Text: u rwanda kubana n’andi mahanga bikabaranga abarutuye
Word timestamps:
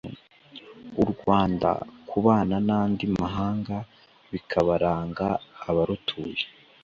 u 1.03 1.05
rwanda 1.11 1.69
kubana 2.09 2.55
n’andi 2.67 3.05
mahanga 3.19 3.77
bikabaranga 4.31 5.27
abarutuye 5.67 6.43